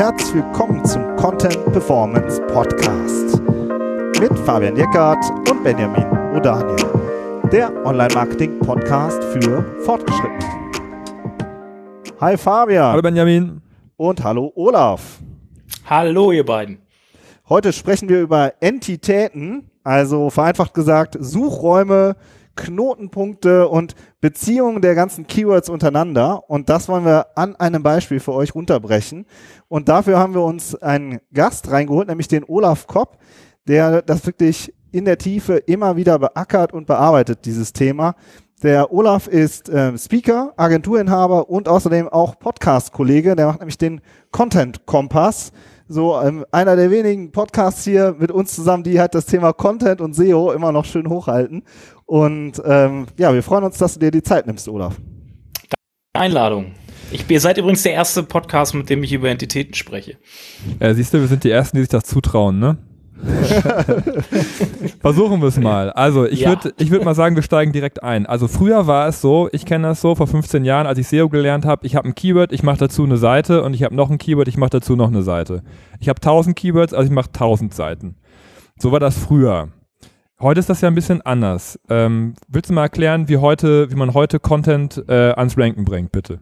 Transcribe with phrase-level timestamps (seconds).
[0.00, 3.38] herzlich willkommen zum Content Performance Podcast
[4.18, 6.86] mit Fabian Jeckert und Benjamin Odaniel,
[7.52, 10.38] der Online-Marketing-Podcast für Fortgeschrittene.
[12.18, 12.92] Hi Fabian.
[12.92, 13.60] Hallo Benjamin.
[13.98, 15.18] Und hallo Olaf.
[15.84, 16.78] Hallo ihr beiden.
[17.50, 22.16] Heute sprechen wir über Entitäten, also vereinfacht gesagt Suchräume,
[22.56, 26.48] Knotenpunkte und Beziehungen der ganzen Keywords untereinander.
[26.48, 29.26] Und das wollen wir an einem Beispiel für euch runterbrechen.
[29.68, 33.18] Und dafür haben wir uns einen Gast reingeholt, nämlich den Olaf Kopp,
[33.66, 38.14] der das wirklich in der Tiefe immer wieder beackert und bearbeitet, dieses Thema.
[38.62, 43.34] Der Olaf ist äh, Speaker, Agenturinhaber und außerdem auch Podcast-Kollege.
[43.34, 45.52] Der macht nämlich den Content Kompass
[45.90, 50.00] so ähm, einer der wenigen Podcasts hier mit uns zusammen, die halt das Thema Content
[50.00, 51.64] und SEO immer noch schön hochhalten.
[52.06, 54.96] Und ähm, ja, wir freuen uns, dass du dir die Zeit nimmst, Olaf.
[56.12, 56.72] Einladung.
[57.10, 60.16] Ich, ihr seid übrigens der erste Podcast, mit dem ich über Entitäten spreche.
[60.78, 62.78] Ja, siehst du, wir sind die Ersten, die sich das zutrauen, ne?
[65.00, 65.90] Versuchen wir es mal.
[65.90, 66.50] Also ich ja.
[66.50, 68.26] würde ich würd mal sagen, wir steigen direkt ein.
[68.26, 71.28] Also früher war es so, ich kenne das so, vor 15 Jahren, als ich SEO
[71.28, 74.10] gelernt habe, ich habe ein Keyword, ich mache dazu eine Seite und ich habe noch
[74.10, 75.62] ein Keyword, ich mache dazu noch eine Seite.
[75.98, 78.16] Ich habe 1000 Keywords, also ich mache 1000 Seiten.
[78.78, 79.68] So war das früher.
[80.40, 81.78] Heute ist das ja ein bisschen anders.
[81.90, 86.12] Ähm, willst du mal erklären, wie heute, wie man heute Content äh, ans Ranken bringt,
[86.12, 86.40] bitte?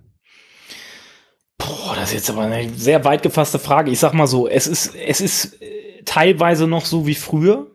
[1.58, 3.90] Boah, das ist jetzt aber eine sehr weit gefasste Frage.
[3.90, 5.60] Ich sag mal so, es ist, es ist
[6.08, 7.66] teilweise noch so wie früher,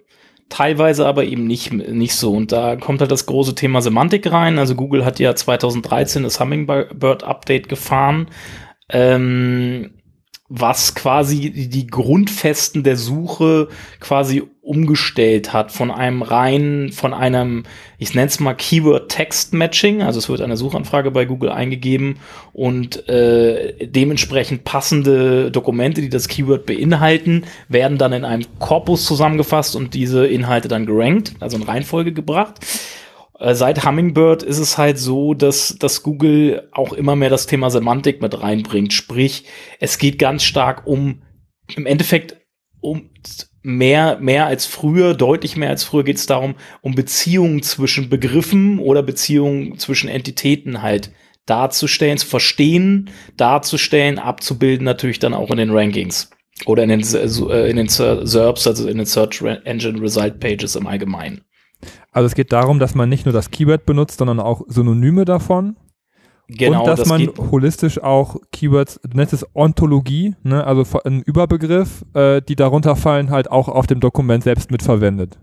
[0.50, 2.34] teilweise aber eben nicht, nicht so.
[2.34, 4.58] Und da kommt halt das große Thema Semantik rein.
[4.58, 8.28] Also Google hat ja 2013 das Hummingbird Update gefahren.
[8.90, 9.92] Ähm,
[10.56, 17.64] was quasi die Grundfesten der Suche quasi umgestellt hat von einem rein, von einem,
[17.98, 22.18] ich nenne es mal Keyword-Text-Matching, also es wird eine Suchanfrage bei Google eingegeben
[22.54, 29.76] und äh, dementsprechend passende Dokumente, die das Keyword beinhalten, werden dann in einem Korpus zusammengefasst
[29.76, 32.60] und diese Inhalte dann gerankt, also in Reihenfolge gebracht.
[33.44, 37.70] Äh, seit Hummingbird ist es halt so, dass, dass Google auch immer mehr das Thema
[37.70, 38.94] Semantik mit reinbringt.
[38.94, 39.44] Sprich,
[39.82, 41.24] es geht ganz stark um,
[41.76, 42.38] im Endeffekt
[42.80, 43.10] um
[43.62, 48.80] mehr, mehr als früher, deutlich mehr als früher geht es darum, um Beziehungen zwischen Begriffen
[48.80, 51.12] oder Beziehungen zwischen Entitäten halt
[51.46, 56.30] darzustellen, zu verstehen, darzustellen, abzubilden, natürlich dann auch in den Rankings
[56.66, 60.88] oder in den, äh, in den SERPs, also in den Search Engine Result Pages im
[60.88, 61.44] Allgemeinen.
[62.14, 65.76] Also es geht darum, dass man nicht nur das Keyword benutzt, sondern auch Synonyme davon.
[66.48, 71.22] Genau, und dass das man holistisch auch Keywords, du nennst es Ontologie, ne, also ein
[71.22, 75.40] Überbegriff, äh, die darunter fallen, halt auch auf dem Dokument selbst mitverwendet.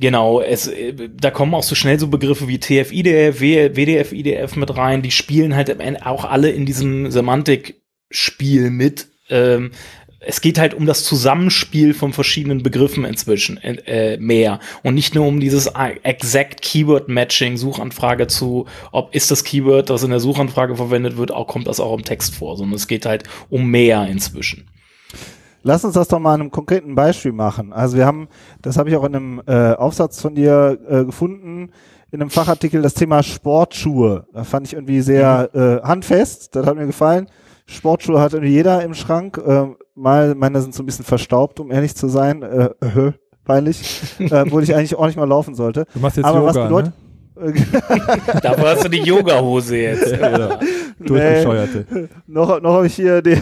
[0.00, 5.02] Genau, es, äh, da kommen auch so schnell so Begriffe wie TF-IDF, WDF-IDF mit rein,
[5.02, 5.70] die spielen halt
[6.04, 9.08] auch alle in diesem Semantikspiel mit.
[9.30, 9.70] Ähm,
[10.20, 15.26] es geht halt um das Zusammenspiel von verschiedenen Begriffen inzwischen äh, mehr und nicht nur
[15.26, 15.70] um dieses
[16.02, 21.30] exact Keyword Matching Suchanfrage zu, ob ist das Keyword, das in der Suchanfrage verwendet wird,
[21.30, 24.68] auch kommt das auch im Text vor, sondern es geht halt um mehr inzwischen.
[25.62, 27.72] Lass uns das doch mal an einem konkreten Beispiel machen.
[27.72, 28.28] Also wir haben,
[28.62, 31.70] das habe ich auch in einem äh, Aufsatz von dir äh, gefunden,
[32.10, 34.26] in einem Fachartikel das Thema Sportschuhe.
[34.32, 35.60] Da fand ich irgendwie sehr mhm.
[35.60, 37.28] äh, handfest, das hat mir gefallen.
[37.68, 39.38] Sportschuhe hat irgendwie jeder im Schrank.
[39.38, 42.42] Äh, mal, meine sind so ein bisschen verstaubt, um ehrlich zu sein.
[42.42, 43.12] Äh, äh,
[43.44, 44.02] peinlich.
[44.18, 45.84] äh, obwohl ich eigentlich auch nicht mal laufen sollte.
[45.92, 47.08] Du machst jetzt Aber Yoga, was bedeutet, ne?
[48.42, 50.10] Dafür hast du die Yoga-Hose jetzt.
[50.10, 50.58] Ja,
[50.98, 51.86] Durchgescheuerte.
[51.88, 53.40] Nee, noch noch habe ich hier den,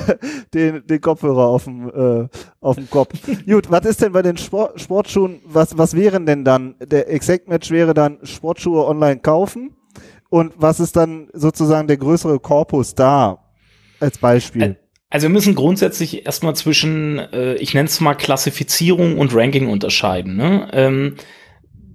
[0.52, 2.28] den, den Kopfhörer auf dem, äh,
[2.60, 3.14] auf dem Kopf.
[3.46, 6.74] Gut, was ist denn bei den Sport, Sportschuhen, was, was wären denn dann?
[6.84, 9.74] Der Exact Match wäre dann Sportschuhe online kaufen.
[10.28, 13.45] Und was ist dann sozusagen der größere Korpus da?
[14.00, 14.76] Als Beispiel?
[15.08, 20.36] Also wir müssen grundsätzlich erstmal zwischen, äh, ich nenne es mal Klassifizierung und Ranking unterscheiden.
[20.36, 20.68] Ne?
[20.72, 21.14] Ähm,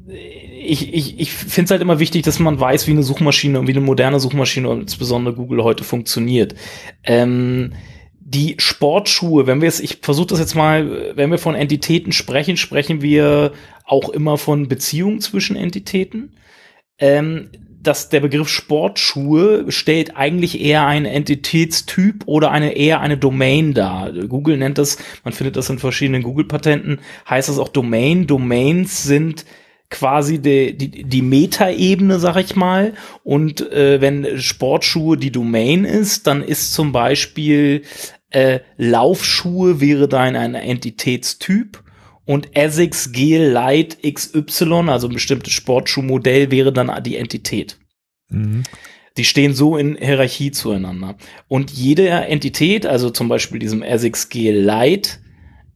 [0.08, 3.68] ich ich, ich finde es halt immer wichtig, dass man weiß, wie eine Suchmaschine und
[3.68, 6.56] wie eine moderne Suchmaschine und insbesondere Google heute funktioniert.
[7.03, 7.74] Ähm,
[8.20, 12.56] die Sportschuhe, wenn wir es, ich versuche das jetzt mal, wenn wir von Entitäten sprechen,
[12.56, 13.52] sprechen wir
[13.84, 16.38] auch immer von Beziehungen zwischen Entitäten.
[16.97, 17.50] Ähm,
[17.84, 24.12] dass der Begriff Sportschuhe stellt eigentlich eher einen Entitätstyp oder eine eher eine Domain dar.
[24.12, 27.00] Google nennt das, man findet das in verschiedenen Google-Patenten,
[27.30, 28.28] heißt das auch Domain.
[28.28, 29.46] Domains sind
[29.90, 32.94] quasi die, die, die Metaebene, sag ich mal.
[33.24, 37.84] Und äh, wenn Sportschuhe die Domain ist, dann ist zum Beispiel
[38.30, 41.84] äh, Laufschuhe wäre dann ein Entitätstyp
[42.26, 47.78] und Essex Gel Light XY, also ein bestimmtes Sportschuhmodell, wäre dann die Entität.
[48.29, 48.64] Mhm.
[49.18, 51.16] Die stehen so in Hierarchie zueinander.
[51.47, 55.20] Und jede Entität, also zum Beispiel diesem R6G Lite,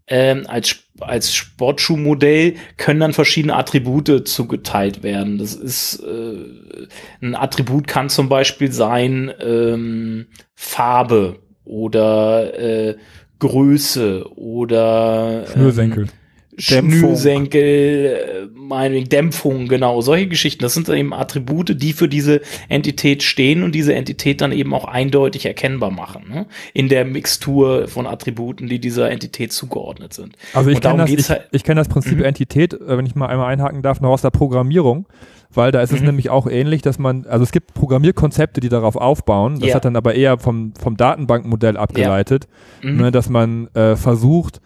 [0.07, 5.39] ähm, als, als Sportschuhmodell können dann verschiedene Attribute zugeteilt werden.
[5.39, 6.87] Das ist äh,
[7.21, 12.95] ein Attribut kann zum Beispiel sein ähm, Farbe oder äh,
[13.39, 16.09] Größe oder ähm,
[16.57, 16.99] Schnürsenkel.
[16.99, 20.63] Schnürsenkel, meinetwegen Dämpfung, genau, solche Geschichten.
[20.63, 24.85] Das sind eben Attribute, die für diese Entität stehen und diese Entität dann eben auch
[24.85, 26.45] eindeutig erkennbar machen, ne?
[26.73, 30.35] in der Mixtur von Attributen, die dieser Entität zugeordnet sind.
[30.53, 32.23] Also ich kenne das, ich, halt, ich kenn das Prinzip mhm.
[32.23, 35.07] Entität, äh, wenn ich mal einmal einhaken darf, noch aus der Programmierung
[35.53, 36.07] weil da ist es mhm.
[36.07, 39.75] nämlich auch ähnlich, dass man, also es gibt Programmierkonzepte, die darauf aufbauen, das ja.
[39.75, 42.47] hat dann aber eher vom, vom Datenbankmodell abgeleitet,
[42.83, 42.89] ja.
[42.89, 42.97] mhm.
[42.97, 44.59] ne, dass man äh, versucht,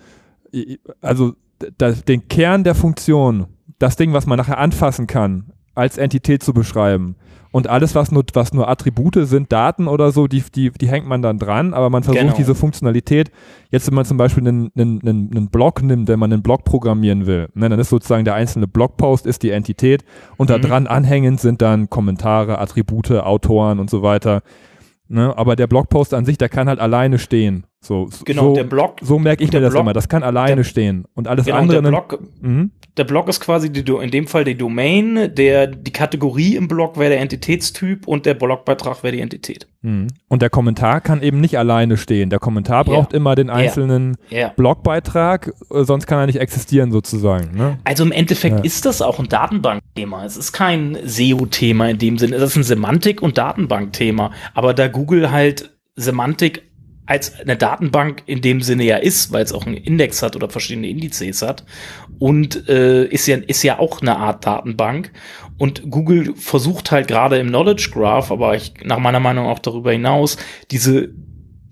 [1.02, 1.36] also
[2.08, 3.48] den Kern der Funktion,
[3.80, 7.16] das Ding, was man nachher anfassen kann, als Entität zu beschreiben.
[7.52, 11.08] Und alles, was nur, was nur Attribute sind, Daten oder so, die, die, die hängt
[11.08, 12.36] man dann dran, aber man versucht genau.
[12.36, 13.32] diese Funktionalität,
[13.72, 16.64] jetzt wenn man zum Beispiel einen, einen, einen, einen Blog nimmt, wenn man einen Blog
[16.64, 20.04] programmieren will, ne, dann ist sozusagen der einzelne Blogpost ist die Entität
[20.38, 20.54] und mhm.
[20.54, 24.44] da dran anhängend sind dann Kommentare, Attribute, Autoren und so weiter.
[25.08, 25.36] Ne?
[25.36, 27.66] Aber der Blogpost an sich, der kann halt alleine stehen.
[27.82, 28.98] So, genau, so, der Blog.
[29.02, 29.94] So merke ich mir das Blog, immer.
[29.94, 31.06] Das kann alleine der, stehen.
[31.16, 31.82] Und alles genau, andere.
[31.82, 32.72] Der Blog, mhm.
[32.98, 37.00] der Blog ist quasi die, in dem Fall die Domain, der, die Kategorie im Blog
[37.00, 39.68] wäre der Entitätstyp und der Blogbeitrag wäre die Entität.
[39.82, 40.08] Mhm.
[40.28, 42.30] Und der Kommentar kann eben nicht alleine stehen.
[42.30, 43.18] Der Kommentar braucht ja.
[43.18, 44.50] immer den einzelnen ja.
[44.50, 47.56] Blogbeitrag, äh, sonst kann er nicht existieren sozusagen.
[47.56, 47.80] Ne?
[47.86, 50.26] Also im Endeffekt ist das auch ein Datenbankthema.
[50.26, 52.36] Es ist kein SEO-Thema in dem Sinne.
[52.36, 54.32] Es ist ein Semantik- und Datenbankthema.
[54.54, 56.69] Aber da Google halt Semantik
[57.10, 60.48] als eine Datenbank in dem Sinne ja ist, weil es auch einen Index hat oder
[60.48, 61.66] verschiedene Indizes hat
[62.20, 65.12] und äh, ist ja ist ja auch eine Art Datenbank
[65.58, 69.92] und Google versucht halt gerade im Knowledge Graph, aber ich, nach meiner Meinung auch darüber
[69.92, 70.38] hinaus
[70.70, 71.10] diese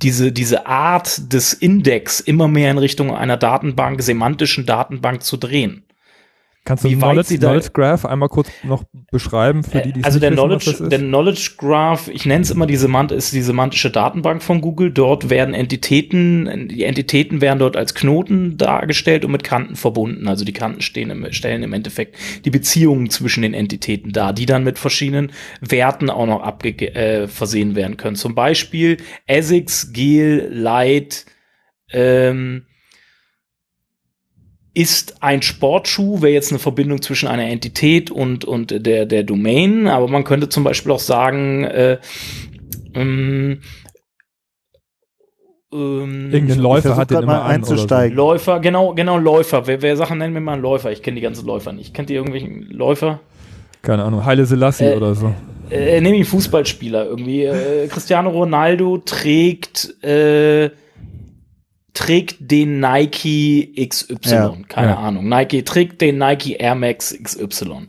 [0.02, 5.87] diese, diese Art des Index immer mehr in Richtung einer Datenbank, semantischen Datenbank zu drehen.
[6.68, 10.32] Kannst du den Knowledge, Knowledge Graph einmal kurz noch beschreiben für die, die Also der,
[10.32, 14.44] wissen, Knowledge, der Knowledge Graph, ich nenne es immer die Semant ist die semantische Datenbank
[14.44, 14.92] von Google.
[14.92, 20.28] Dort werden Entitäten, die Entitäten werden dort als Knoten dargestellt und mit Kanten verbunden.
[20.28, 24.46] Also die Kanten stehen im, stellen im Endeffekt die Beziehungen zwischen den Entitäten dar, die
[24.46, 25.32] dann mit verschiedenen
[25.62, 28.18] Werten auch noch abge äh, versehen werden können.
[28.18, 31.26] Zum Beispiel Essex, Gel, Light,
[31.94, 32.67] ähm,
[34.78, 39.88] ist ein Sportschuh, wäre jetzt eine Verbindung zwischen einer Entität und, und der, der Domain,
[39.88, 41.98] aber man könnte zum Beispiel auch sagen, äh,
[42.94, 43.62] ähm,
[45.74, 48.16] ähm, Irgendein Läufer hat den immer einzusteigen.
[48.16, 48.24] So.
[48.24, 49.66] Läufer, genau, genau, Läufer.
[49.66, 50.92] Wer, wer Sachen nennen wir mal einen Läufer?
[50.92, 51.96] Ich kenne die ganzen Läufer nicht.
[51.96, 53.20] Kennt ihr irgendwelchen Läufer?
[53.82, 55.34] Keine Ahnung, Heile Selassie äh, oder so.
[55.72, 57.46] Äh, nehme ich Fußballspieler irgendwie.
[57.46, 60.70] Äh, Cristiano Ronaldo trägt äh,
[61.98, 64.98] trägt den Nike XY, ja, keine ja.
[64.98, 65.28] Ahnung.
[65.28, 67.88] Nike trägt den Nike Air Max XY.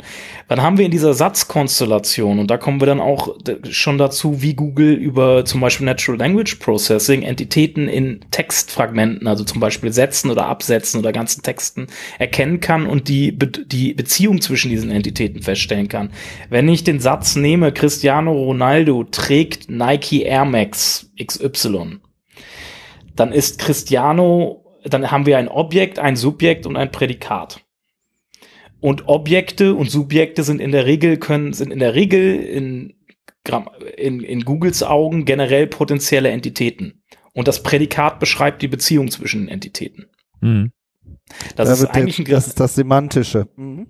[0.49, 3.37] Dann haben wir in dieser Satzkonstellation, und da kommen wir dann auch
[3.69, 9.61] schon dazu, wie Google über zum Beispiel Natural Language Processing Entitäten in Textfragmenten, also zum
[9.61, 11.89] Beispiel Sätzen oder Absätzen oder ganzen Texten
[12.19, 16.13] erkennen kann und die, die Beziehung zwischen diesen Entitäten feststellen kann.
[16.49, 21.99] Wenn ich den Satz nehme, Cristiano Ronaldo trägt Nike Air Max XY,
[23.19, 27.65] dann ist Cristiano, dann haben wir ein Objekt, ein Subjekt und ein Prädikat.
[28.81, 32.95] Und Objekte und Subjekte sind in der Regel können, sind in der Regel in,
[33.97, 37.03] in, in Googles Augen generell potenzielle Entitäten.
[37.35, 40.07] Und das Prädikat beschreibt die Beziehung zwischen den Entitäten.
[40.41, 40.71] Mhm.
[41.57, 43.49] Das da ist eigentlich der, ein, das ist das Semantische.
[43.57, 43.87] Mhm.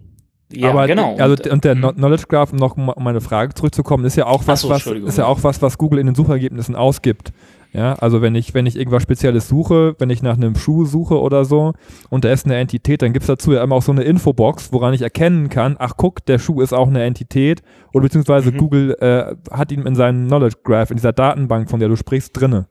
[0.50, 1.16] Ja, aber genau.
[1.16, 1.96] Also und, und der mhm.
[1.96, 5.18] Knowledge Graph, um noch um meine Frage zurückzukommen, ist ja auch was, so, was ist
[5.18, 7.32] ja auch was, was Google in den Suchergebnissen ausgibt.
[7.72, 11.20] Ja, also wenn ich, wenn ich irgendwas Spezielles suche, wenn ich nach einem Schuh suche
[11.20, 11.74] oder so
[12.08, 14.72] und da ist eine Entität, dann gibt es dazu ja immer auch so eine Infobox,
[14.72, 18.56] woran ich erkennen kann, ach guck, der Schuh ist auch eine Entität oder beziehungsweise mhm.
[18.56, 22.38] Google äh, hat ihn in seinem Knowledge Graph, in dieser Datenbank, von der du sprichst,
[22.38, 22.68] drinne.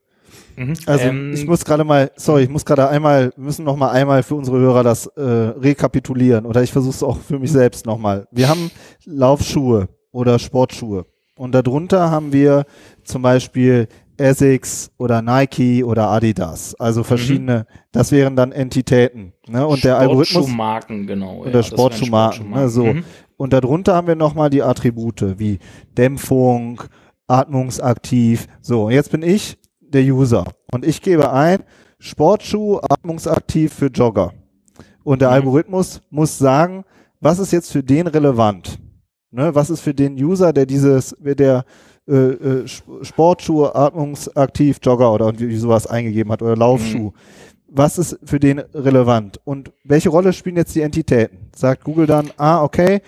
[0.56, 0.74] Mhm.
[0.88, 3.92] Also ähm, ich muss gerade mal, sorry, ich muss gerade einmal, wir müssen noch mal
[3.92, 7.86] einmal für unsere Hörer das äh, rekapitulieren oder ich versuche es auch für mich selbst
[7.86, 8.28] nochmal.
[8.32, 8.72] Wir haben
[9.06, 11.06] Laufschuhe oder Sportschuhe
[11.38, 12.66] und darunter haben wir
[13.04, 13.88] zum Beispiel
[14.18, 16.76] Essex oder Nike oder Adidas.
[16.76, 17.80] Also verschiedene, mhm.
[17.92, 19.34] das wären dann Entitäten.
[19.48, 19.66] Ne?
[19.66, 20.30] Und der Algorithmus.
[20.30, 21.38] Sportschuhmarken, genau.
[21.38, 22.50] Oder ja, Sportschuhmarken.
[22.50, 22.70] Ne?
[22.70, 22.86] So.
[22.86, 23.04] Mhm.
[23.38, 25.60] Und darunter haben wir nochmal die Attribute wie
[25.98, 26.82] Dämpfung,
[27.28, 28.48] atmungsaktiv.
[28.62, 31.64] So, jetzt bin ich der User und ich gebe ein
[32.00, 34.34] Sportschuh atmungsaktiv für Jogger.
[35.04, 35.36] Und der mhm.
[35.36, 36.84] Algorithmus muss sagen,
[37.20, 38.80] was ist jetzt für den relevant?
[39.32, 39.54] Ne?
[39.56, 41.66] Was ist für den User, der dieses, der
[42.08, 42.68] äh, äh,
[43.02, 47.10] Sportschuhe, atmungsaktiv, Jogger oder irgendwie sowas eingegeben hat oder Laufschuh.
[47.10, 47.14] Mhm.
[47.70, 49.42] Was ist für den relevant?
[49.44, 51.50] Und welche Rolle spielen jetzt die Entitäten?
[51.54, 53.02] Sagt Google dann, ah, okay,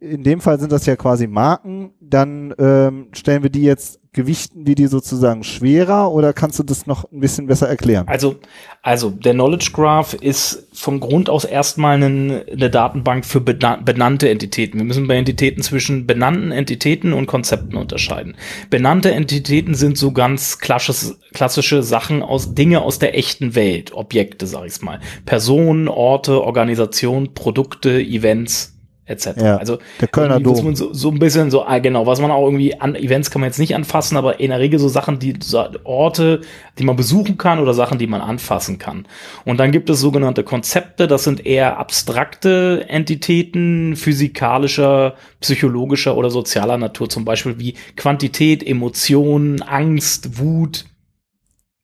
[0.00, 4.66] in dem Fall sind das ja quasi Marken, dann ähm, stellen wir die jetzt, gewichten
[4.66, 8.08] wir die sozusagen schwerer oder kannst du das noch ein bisschen besser erklären?
[8.08, 8.36] Also,
[8.82, 14.78] also der Knowledge Graph ist vom Grund aus erstmal eine, eine Datenbank für benannte Entitäten.
[14.78, 18.36] Wir müssen bei Entitäten zwischen benannten Entitäten und Konzepten unterscheiden.
[18.70, 24.46] Benannte Entitäten sind so ganz klassische, klassische Sachen aus Dinge aus der echten Welt, Objekte,
[24.46, 24.98] sag ich's mal.
[25.26, 28.79] Personen, Orte, Organisationen, Produkte, Events
[29.10, 29.36] etc.
[29.36, 30.74] Ja, also der Kölner Dom.
[30.76, 33.48] So, so ein bisschen so, ah, genau, was man auch irgendwie an Events kann man
[33.48, 36.40] jetzt nicht anfassen, aber in der Regel so Sachen, die so Orte,
[36.78, 39.06] die man besuchen kann oder Sachen, die man anfassen kann.
[39.44, 46.78] Und dann gibt es sogenannte Konzepte, das sind eher abstrakte Entitäten physikalischer, psychologischer oder sozialer
[46.78, 50.84] Natur, zum Beispiel wie Quantität, Emotionen, Angst, Wut,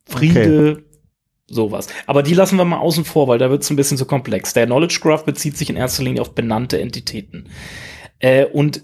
[0.08, 0.85] Friede, okay.
[1.48, 1.86] Sowas.
[2.06, 4.52] Aber die lassen wir mal außen vor, weil da wird es ein bisschen zu komplex.
[4.52, 7.48] Der Knowledge Graph bezieht sich in erster Linie auf benannte Entitäten.
[8.18, 8.82] Äh, und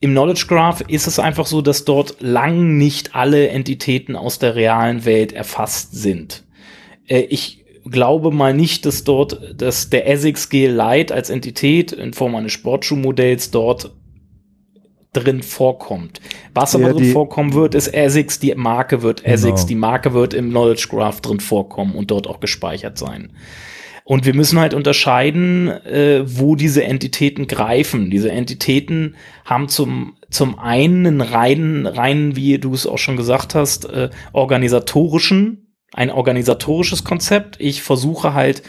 [0.00, 4.56] im Knowledge Graph ist es einfach so, dass dort lang nicht alle Entitäten aus der
[4.56, 6.44] realen Welt erfasst sind.
[7.06, 12.12] Äh, ich glaube mal nicht, dass dort, dass der Essex GL Lite als Entität in
[12.12, 13.92] Form eines Sportschuhmodells dort
[15.12, 16.20] drin vorkommt.
[16.54, 19.68] Was aber ja, drin vorkommen wird, ist ASICS, die Marke wird ASICS, genau.
[19.68, 23.32] die Marke wird im Knowledge Graph drin vorkommen und dort auch gespeichert sein.
[24.04, 28.10] Und wir müssen halt unterscheiden, äh, wo diese Entitäten greifen.
[28.10, 29.14] Diese Entitäten
[29.44, 35.76] haben zum, zum einen rein, rein, wie du es auch schon gesagt hast, äh, organisatorischen,
[35.92, 37.56] ein organisatorisches Konzept.
[37.60, 38.62] Ich versuche halt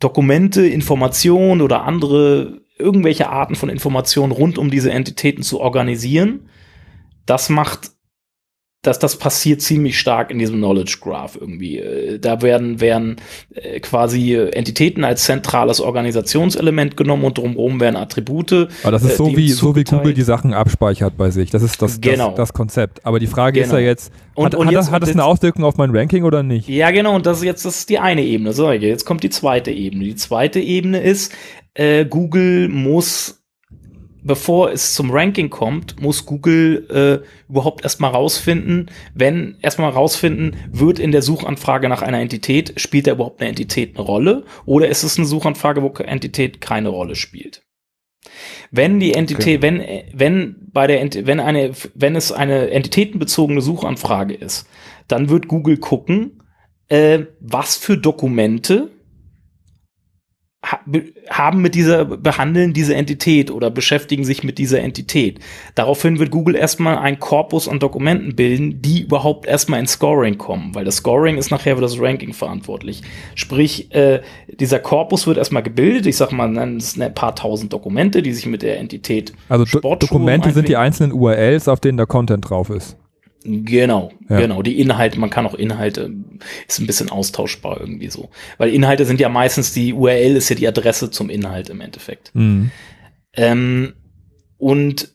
[0.00, 6.48] Dokumente, Informationen oder andere irgendwelche Arten von Informationen rund um diese Entitäten zu organisieren.
[7.26, 7.90] Das macht,
[8.82, 11.78] dass das passiert ziemlich stark in diesem Knowledge Graph irgendwie.
[11.78, 13.16] Äh, da werden, werden
[13.52, 18.68] äh, quasi Entitäten als zentrales Organisationselement genommen und drumherum werden Attribute.
[18.82, 21.50] Aber das ist äh, so, wie, so wie Google die Sachen abspeichert bei sich.
[21.50, 22.28] Das ist das, genau.
[22.28, 23.04] das, das Konzept.
[23.04, 23.66] Aber die Frage genau.
[23.66, 23.88] ist ja genau.
[23.90, 26.44] jetzt, und, hat, und hat, jetzt, das, hat das eine Auswirkung auf mein Ranking oder
[26.44, 26.68] nicht?
[26.68, 27.16] Ja, genau.
[27.16, 28.52] Und das ist jetzt das ist die eine Ebene.
[28.52, 30.04] So, jetzt kommt die zweite Ebene.
[30.04, 31.32] Die zweite Ebene ist,
[31.78, 33.42] äh, Google muss,
[34.22, 40.98] bevor es zum Ranking kommt, muss Google äh, überhaupt erstmal rausfinden, wenn erstmal rausfinden, wird
[40.98, 45.04] in der Suchanfrage nach einer Entität, spielt da überhaupt eine Entität eine Rolle oder ist
[45.04, 47.62] es eine Suchanfrage, wo Entität keine Rolle spielt?
[48.72, 49.62] Wenn die Entität, okay.
[49.62, 54.66] wenn, wenn bei der, wenn eine, wenn es eine entitätenbezogene Suchanfrage ist,
[55.06, 56.42] dann wird Google gucken,
[56.88, 58.90] äh, was für Dokumente
[61.30, 65.40] haben mit dieser, behandeln diese Entität oder beschäftigen sich mit dieser Entität.
[65.74, 70.74] Daraufhin wird Google erstmal einen Korpus an Dokumenten bilden, die überhaupt erstmal ins Scoring kommen,
[70.74, 73.02] weil das Scoring ist nachher für das Ranking verantwortlich.
[73.34, 77.72] Sprich, äh, dieser Korpus wird erstmal gebildet, ich sag mal, nennen es ein paar tausend
[77.72, 81.96] Dokumente, die sich mit der Entität Also Do Dokumente sind die einzelnen URLs, auf denen
[81.96, 82.96] der Content drauf ist.
[83.44, 84.40] Genau, ja.
[84.40, 84.62] genau.
[84.62, 86.12] Die Inhalte, man kann auch Inhalte,
[86.66, 88.30] ist ein bisschen austauschbar irgendwie so.
[88.58, 92.34] Weil Inhalte sind ja meistens, die URL ist ja die Adresse zum Inhalt im Endeffekt.
[92.34, 92.70] Mhm.
[93.34, 93.92] Ähm,
[94.56, 95.14] und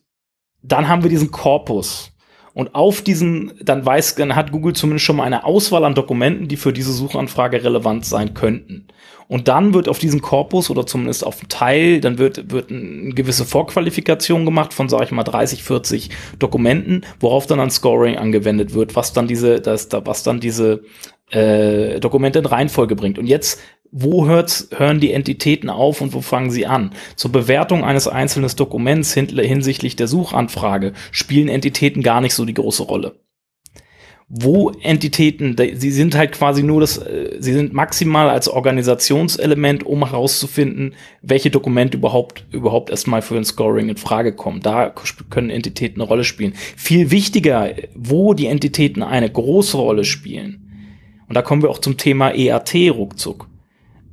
[0.62, 2.12] dann haben wir diesen Korpus.
[2.53, 6.48] Und auf diesen, dann weiß, dann hat Google zumindest schon mal eine Auswahl an Dokumenten,
[6.48, 8.88] die für diese Suchanfrage relevant sein könnten.
[9.34, 13.16] Und dann wird auf diesen Korpus oder zumindest auf einen Teil, dann wird, wird eine
[13.16, 18.75] gewisse Vorqualifikation gemacht von, sage ich mal, 30, 40 Dokumenten, worauf dann ein Scoring angewendet
[18.75, 20.84] wird, was dann diese, das, was dann diese
[21.32, 23.18] äh, Dokumente in Reihenfolge bringt.
[23.18, 23.60] Und jetzt
[23.92, 26.92] wo hört's, hören die Entitäten auf und wo fangen sie an?
[27.16, 32.84] Zur Bewertung eines einzelnen Dokuments hinsichtlich der Suchanfrage spielen Entitäten gar nicht so die große
[32.84, 33.16] Rolle.
[34.30, 40.06] Wo Entitäten, sie sind halt quasi nur das, äh, sie sind maximal als Organisationselement, um
[40.06, 44.62] herauszufinden, welche Dokumente überhaupt, überhaupt erstmal für ein Scoring in Frage kommen.
[44.62, 44.94] Da
[45.30, 46.53] können Entitäten eine Rolle spielen.
[46.56, 50.60] Viel wichtiger, wo die Entitäten eine große Rolle spielen.
[51.27, 53.48] Und da kommen wir auch zum Thema EAT ruckzuck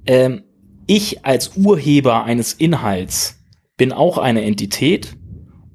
[0.07, 0.43] ähm,
[0.87, 3.39] ich als Urheber eines Inhalts
[3.77, 5.17] bin auch eine Entität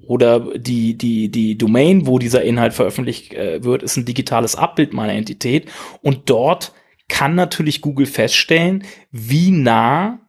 [0.07, 4.93] oder die, die, die Domain, wo dieser Inhalt veröffentlicht äh, wird, ist ein digitales Abbild
[4.93, 5.69] meiner Entität
[6.01, 6.73] und dort
[7.07, 10.19] kann natürlich Google feststellen, wie nah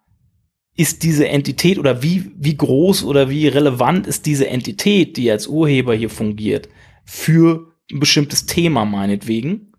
[0.76, 5.46] ist diese Entität oder wie, wie groß oder wie relevant ist diese Entität, die als
[5.46, 6.68] Urheber hier fungiert,
[7.04, 9.72] für ein bestimmtes Thema meinetwegen.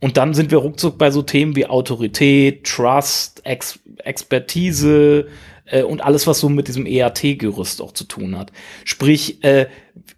[0.00, 5.26] Und dann sind wir ruckzuck bei so Themen wie Autorität, Trust, Ex Expertise,
[5.70, 8.52] äh, und alles, was so mit diesem EAT-Gerüst auch zu tun hat.
[8.84, 9.66] Sprich, äh,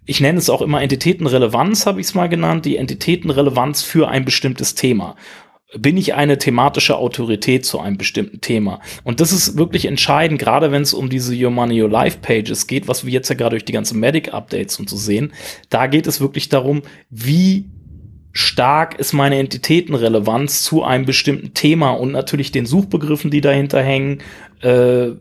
[0.05, 4.25] ich nenne es auch immer Entitätenrelevanz, habe ich es mal genannt, die Entitätenrelevanz für ein
[4.25, 5.15] bestimmtes Thema
[5.77, 8.81] bin ich eine thematische Autorität zu einem bestimmten Thema.
[9.03, 12.67] Und das ist wirklich entscheidend, gerade wenn es um diese Your Money, Your Life Pages
[12.67, 15.31] geht, was wir jetzt ja gerade durch die ganzen Medic-Updates und so sehen.
[15.69, 17.69] Da geht es wirklich darum, wie
[18.33, 24.19] stark ist meine Entitätenrelevanz zu einem bestimmten Thema und natürlich den Suchbegriffen, die dahinter hängen,
[24.61, 25.11] äh,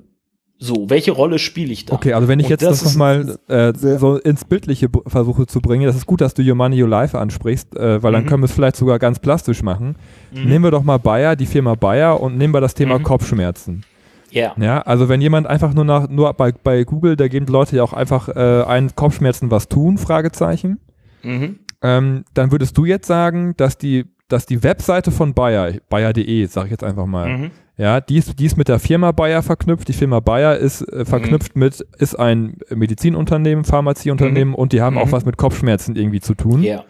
[0.62, 1.94] so, welche Rolle spiele ich da?
[1.94, 5.62] Okay, also wenn ich und jetzt das, das nochmal äh, so ins Bildliche versuche zu
[5.62, 8.14] bringen, das ist gut, dass du Your Money, Your Life ansprichst, äh, weil mhm.
[8.14, 9.96] dann können wir es vielleicht sogar ganz plastisch machen.
[10.32, 10.44] Mhm.
[10.44, 13.04] Nehmen wir doch mal Bayer, die Firma Bayer und nehmen wir das Thema mhm.
[13.04, 13.84] Kopfschmerzen.
[14.30, 14.54] Ja.
[14.58, 17.82] Ja, also wenn jemand einfach nur nach, nur bei, bei Google, da geben Leute ja
[17.82, 20.78] auch einfach äh, ein Kopfschmerzen was tun, Fragezeichen.
[21.22, 21.60] Mhm.
[21.80, 26.66] Ähm, dann würdest du jetzt sagen, dass die, dass die Webseite von Bayer, Bayer.de, sage
[26.66, 27.50] ich jetzt einfach mal, mhm.
[27.80, 29.88] Ja, die ist, die ist mit der Firma Bayer verknüpft.
[29.88, 31.60] Die Firma Bayer ist äh, verknüpft mhm.
[31.60, 34.54] mit, ist ein Medizinunternehmen, Pharmazieunternehmen mhm.
[34.54, 35.00] und die haben mhm.
[35.00, 36.62] auch was mit Kopfschmerzen irgendwie zu tun.
[36.62, 36.84] Ja.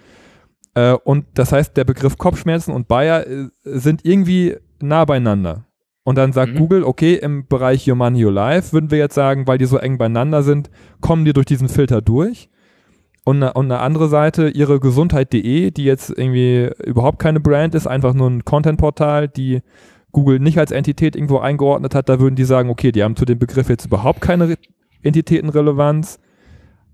[0.75, 5.65] Äh, und das heißt, der Begriff Kopfschmerzen und Bayer äh, sind irgendwie nah beieinander.
[6.03, 6.59] Und dann sagt mhm.
[6.59, 9.77] Google, okay, im Bereich Your Money, Your Life würden wir jetzt sagen, weil die so
[9.77, 10.71] eng beieinander sind,
[11.01, 12.51] kommen die durch diesen Filter durch.
[13.23, 17.87] Und eine, und eine andere Seite, ihre Gesundheit.de, die jetzt irgendwie überhaupt keine Brand ist,
[17.87, 19.61] einfach nur ein Content-Portal, die
[20.13, 23.25] Google nicht als Entität irgendwo eingeordnet hat, da würden die sagen, okay, die haben zu
[23.25, 24.57] dem Begriff jetzt überhaupt keine
[25.03, 26.19] Entitätenrelevanz.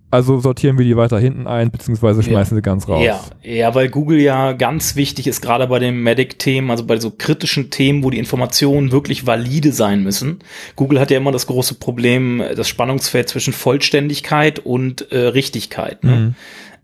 [0.09, 2.61] Also sortieren wir die weiter hinten ein, beziehungsweise schmeißen ja.
[2.61, 3.05] sie ganz raus.
[3.05, 7.11] Ja, ja, weil Google ja ganz wichtig ist, gerade bei den Medic-Themen, also bei so
[7.11, 10.39] kritischen Themen, wo die Informationen wirklich valide sein müssen.
[10.77, 16.05] Google hat ja immer das große Problem, das Spannungsfeld zwischen Vollständigkeit und äh, Richtigkeit.
[16.05, 16.17] Ne?
[16.17, 16.35] Mhm.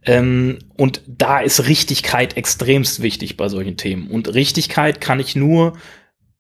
[0.05, 4.09] Ähm, und da ist Richtigkeit extremst wichtig bei solchen Themen.
[4.09, 5.75] Und Richtigkeit kann ich nur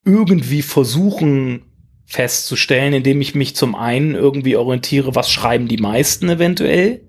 [0.04, 1.62] irgendwie versuchen
[2.06, 7.00] festzustellen, indem ich mich zum einen irgendwie orientiere, was schreiben die meisten eventuell,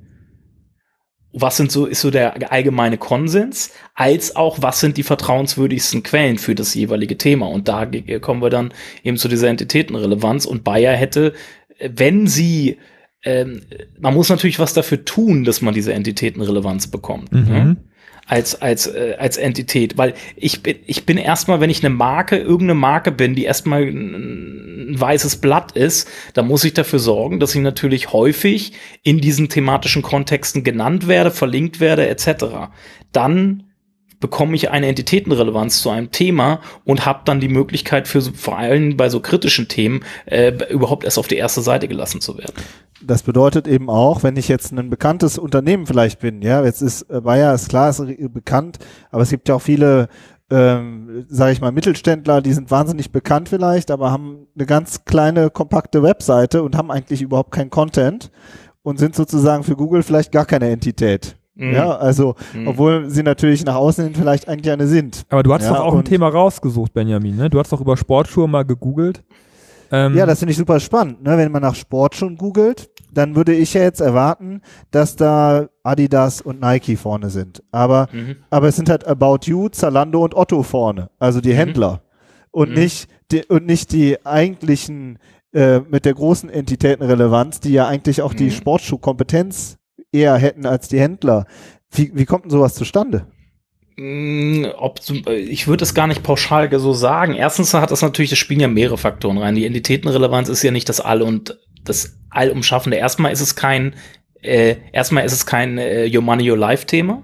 [1.34, 6.38] was sind so, ist so der allgemeine Konsens, als auch, was sind die vertrauenswürdigsten Quellen
[6.38, 7.48] für das jeweilige Thema.
[7.48, 7.90] Und da
[8.22, 8.72] kommen wir dann
[9.04, 10.46] eben zu dieser Entitätenrelevanz.
[10.46, 11.34] Und Bayer hätte,
[11.80, 12.78] wenn sie,
[13.24, 13.64] ähm,
[14.00, 17.32] man muss natürlich was dafür tun, dass man diese Entitätenrelevanz bekommt.
[17.32, 17.46] Mhm.
[17.46, 17.78] Ne?
[18.26, 22.38] Als als äh, als Entität, weil ich bin ich bin erstmal, wenn ich eine Marke,
[22.38, 27.56] irgendeine Marke bin, die erstmal ein, weißes Blatt ist, dann muss ich dafür sorgen, dass
[27.56, 32.70] ich natürlich häufig in diesen thematischen Kontexten genannt werde, verlinkt werde etc.
[33.12, 33.64] Dann
[34.24, 38.96] bekomme ich eine Entitätenrelevanz zu einem Thema und habe dann die Möglichkeit für vor allem
[38.96, 42.64] bei so kritischen Themen äh, überhaupt erst auf die erste Seite gelassen zu werden
[43.06, 47.02] das bedeutet eben auch, wenn ich jetzt ein bekanntes Unternehmen vielleicht bin, ja, jetzt ist
[47.10, 48.02] äh, Bayer, ist klar, ist
[48.34, 48.80] bekannt,
[49.12, 50.08] aber es gibt ja auch viele,
[50.50, 55.50] ähm, sage ich mal, Mittelständler, die sind wahnsinnig bekannt vielleicht, aber haben eine ganz kleine,
[55.50, 58.32] kompakte Webseite und haben eigentlich überhaupt keinen Content
[58.84, 61.36] und sind sozusagen für Google vielleicht gar keine Entität.
[61.56, 61.74] Mhm.
[61.74, 62.68] Ja, also, mhm.
[62.68, 65.24] obwohl sie natürlich nach außen hin vielleicht eigentlich eine sind.
[65.30, 67.50] Aber du hast ja, doch auch ein Thema rausgesucht, Benjamin, ne?
[67.50, 69.24] Du hast doch über Sportschuhe mal gegoogelt.
[69.92, 71.22] Ähm, ja, das finde ich super spannend.
[71.22, 71.38] Ne?
[71.38, 76.42] Wenn man nach Sport schon googelt, dann würde ich ja jetzt erwarten, dass da Adidas
[76.42, 77.62] und Nike vorne sind.
[77.72, 78.38] Aber, mhm.
[78.50, 81.58] aber es sind halt About You, Zalando und Otto vorne, also die mhm.
[81.58, 82.02] Händler.
[82.50, 82.76] Und mhm.
[82.76, 85.20] nicht die, und nicht die eigentlichen
[85.54, 88.52] äh, mit der großen Entitätenrelevanz, die ja eigentlich auch die mhm.
[88.52, 89.78] Sportschuhkompetenz
[90.14, 91.46] eher hätten als die Händler.
[91.92, 93.28] Wie, wie kommt denn sowas zustande?
[93.98, 97.34] Mm, ob ich würde es gar nicht pauschal so sagen.
[97.34, 99.56] Erstens hat das natürlich, das spielen ja mehrere Faktoren rein.
[99.56, 102.98] Die Entitätenrelevanz ist ja nicht das All und das Allumschaffende.
[102.98, 103.96] Erstmal ist es kein,
[104.42, 107.24] äh, erstmal ist es kein äh, Your Money Your Life Thema.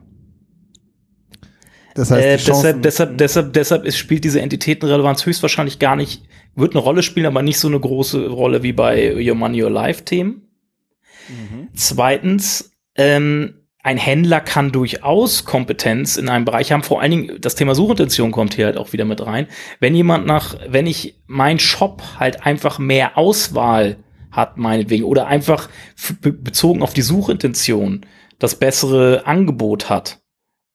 [1.96, 6.24] Das heißt, äh, deshalb, deshalb, deshalb, deshalb ist, spielt diese Entitätenrelevanz höchstwahrscheinlich gar nicht,
[6.56, 9.72] wird eine Rolle spielen, aber nicht so eine große Rolle wie bei Your Money Your
[9.72, 10.48] Life Themen.
[11.30, 11.70] Mhm.
[11.74, 16.84] Zweitens, ähm, ein Händler kann durchaus Kompetenz in einem Bereich haben.
[16.84, 19.48] Vor allen Dingen das Thema Suchintention kommt hier halt auch wieder mit rein.
[19.80, 23.96] Wenn jemand nach, wenn ich mein Shop halt einfach mehr Auswahl
[24.32, 25.70] hat, meinetwegen, oder einfach
[26.22, 28.06] bezogen auf die Suchintention
[28.38, 30.20] das bessere Angebot hat,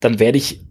[0.01, 0.64] dann werde ich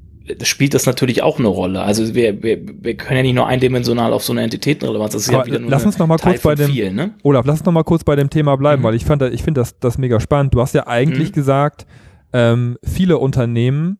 [0.44, 1.82] spielt das natürlich auch eine Rolle.
[1.82, 5.14] Also wir, wir, wir können ja nicht nur eindimensional auf so eine Entitätenrelevanz.
[5.14, 7.14] Das ist Aber ja wieder nur lass uns noch mal kurz bei dem viel, ne?
[7.24, 8.86] Olaf, lass uns noch mal kurz bei dem Thema bleiben, mhm.
[8.86, 10.54] weil ich fand, ich finde das, das mega spannend.
[10.54, 11.34] Du hast ja eigentlich mhm.
[11.34, 11.86] gesagt,
[12.32, 14.00] ähm, viele Unternehmen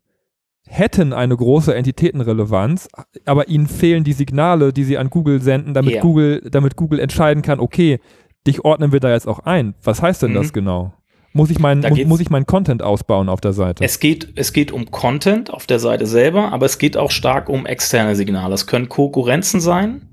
[0.66, 2.88] hätten eine große Entitätenrelevanz,
[3.26, 6.02] aber ihnen fehlen die Signale, die sie an Google senden, damit yeah.
[6.02, 8.00] Google, damit Google entscheiden kann, okay,
[8.48, 9.76] dich ordnen wir da jetzt auch ein.
[9.84, 10.36] Was heißt denn mhm.
[10.36, 10.94] das genau?
[11.34, 13.84] Muss ich meinen, muss, muss ich meinen Content ausbauen auf der Seite?
[13.84, 17.50] Es geht, es geht um Content auf der Seite selber, aber es geht auch stark
[17.50, 18.54] um externe Signale.
[18.54, 20.10] Es können Konkurrenzen sein.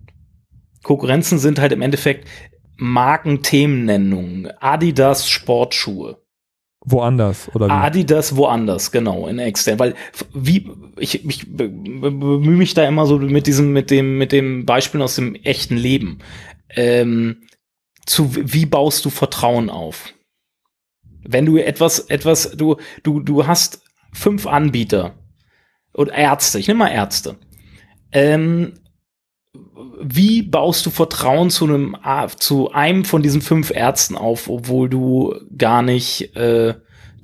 [0.83, 2.27] Konkurrenzen sind halt im Endeffekt
[2.79, 4.51] Markenthemennennungen.
[4.61, 6.17] Adidas Sportschuhe.
[6.83, 7.73] Woanders, oder wie?
[7.73, 9.79] Adidas woanders, genau, in extern.
[9.79, 9.95] Weil
[10.33, 15.03] wie, ich, ich bemühe mich da immer so mit diesem, mit dem, mit dem Beispiel
[15.03, 16.21] aus dem echten Leben.
[16.71, 17.43] Ähm,
[18.07, 20.15] zu wie baust du Vertrauen auf?
[21.23, 25.15] Wenn du etwas, etwas, du, du, du hast fünf Anbieter
[25.95, 27.37] oder Ärzte, ich nehme mal Ärzte.
[28.13, 28.75] Ähm,
[30.03, 31.97] wie baust du Vertrauen zu einem
[32.37, 36.75] zu einem von diesen fünf Ärzten auf, obwohl du gar nicht äh,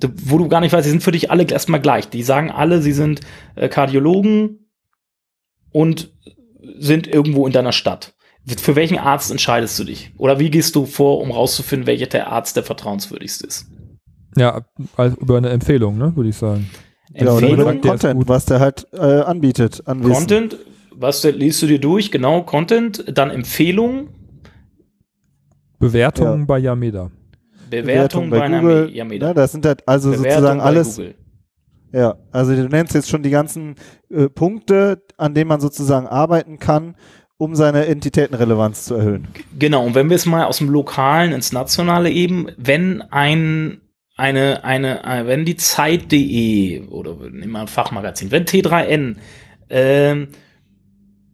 [0.01, 2.09] wo du gar nicht weißt, sie sind für dich alle erstmal gleich.
[2.09, 3.21] Die sagen alle, sie sind
[3.55, 4.69] äh, Kardiologen
[5.71, 6.11] und
[6.77, 8.13] sind irgendwo in deiner Stadt.
[8.45, 10.11] Für welchen Arzt entscheidest du dich?
[10.17, 13.65] Oder wie gehst du vor, um rauszufinden, welcher der Arzt der vertrauenswürdigste ist?
[14.35, 14.61] Ja,
[15.19, 16.69] über eine Empfehlung, ne, würde ich sagen.
[17.13, 19.81] Empfehlung, ja, oder Content, was der halt äh, anbietet.
[19.85, 20.57] An Content,
[20.91, 22.11] was liest du dir durch?
[22.11, 24.09] Genau, Content, dann Empfehlung.
[25.79, 26.45] Bewertung ja.
[26.45, 27.11] bei Yameda.
[27.69, 29.27] Bewertung, Bewertung bei, bei Google, Yameda.
[29.27, 30.95] Ja, das sind halt also Bewertung sozusagen alles.
[30.95, 31.15] Google.
[31.93, 33.75] Ja, also du nennst jetzt schon die ganzen
[34.09, 36.95] äh, Punkte, an denen man sozusagen arbeiten kann,
[37.37, 39.27] um seine Entitätenrelevanz zu erhöhen.
[39.57, 43.81] Genau, und wenn wir es mal aus dem Lokalen ins Nationale eben, wenn ein
[44.17, 49.17] eine, eine, äh, wenn die Zeit.de oder nehmen wir ein Fachmagazin, wenn T3N
[49.69, 50.25] äh,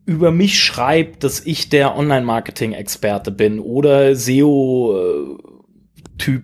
[0.05, 5.39] über mich schreibt, dass ich der Online-Marketing-Experte bin oder SEO-Typ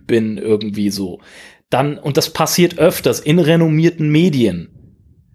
[0.06, 1.20] bin, irgendwie so,
[1.68, 4.70] dann, und das passiert öfters in renommierten Medien,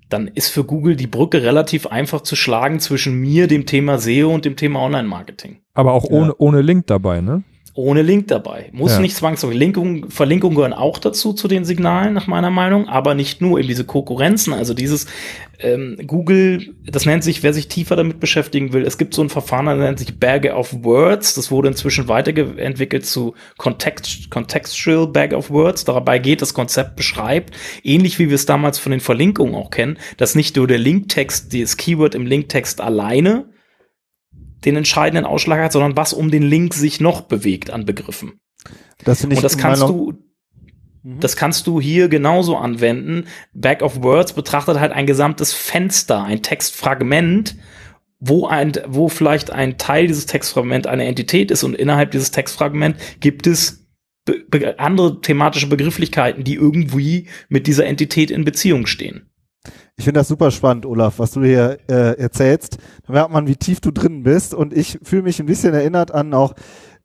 [0.09, 4.33] dann ist für Google die Brücke relativ einfach zu schlagen zwischen mir, dem Thema SEO
[4.33, 5.61] und dem Thema Online-Marketing.
[5.73, 6.35] Aber auch ohne, ja.
[6.37, 7.43] ohne Link dabei, ne?
[7.75, 8.69] Ohne Link dabei.
[8.71, 8.99] Muss ja.
[9.01, 9.59] nicht zwangsläufig.
[9.59, 13.67] Linkung, Verlinkungen gehören auch dazu, zu den Signalen, nach meiner Meinung, aber nicht nur eben
[13.67, 15.07] diese Konkurrenzen, also dieses
[15.59, 19.29] ähm, Google, das nennt sich, wer sich tiefer damit beschäftigen will, es gibt so ein
[19.29, 25.33] Verfahren, das nennt sich Bag of Words, das wurde inzwischen weiterentwickelt zu Context, Contextual Bag
[25.33, 29.53] of Words, dabei geht das Konzept beschreibt, ähnlich wie wir es damals von den Verlinkungen
[29.53, 33.45] auch kennen, dass nicht nur der Linktext, das Keyword im Linktext alleine
[34.65, 38.39] den entscheidenden Ausschlag hat, sondern was um den Link sich noch bewegt an Begriffen.
[39.03, 40.13] Das Und das kannst du,
[41.03, 41.19] mhm.
[41.19, 43.25] das kannst du hier genauso anwenden.
[43.53, 47.55] Back of Words betrachtet halt ein gesamtes Fenster, ein Textfragment,
[48.19, 52.97] wo ein, wo vielleicht ein Teil dieses Textfragment eine Entität ist und innerhalb dieses Textfragment
[53.19, 53.85] gibt es
[54.77, 59.29] andere thematische Begrifflichkeiten, die irgendwie mit dieser Entität in Beziehung stehen.
[59.97, 62.77] Ich finde das super spannend, Olaf, was du hier äh, erzählst.
[63.07, 64.53] Da merkt man, wie tief du drin bist.
[64.53, 66.53] Und ich fühle mich ein bisschen erinnert an auch,